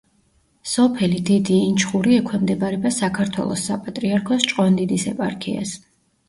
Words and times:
სოფელი 0.69 1.19
დიდი 1.27 1.57
ინჩხური 1.65 2.15
ექვემდებარება 2.21 2.93
საქართველოს 2.95 3.67
საპატრიარქოს 3.69 4.49
ჭყონდიდის 4.53 5.07
ეპარქიას. 5.15 5.77